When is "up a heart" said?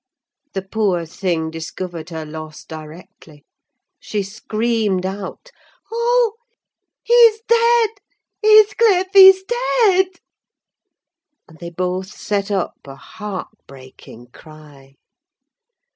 12.49-13.49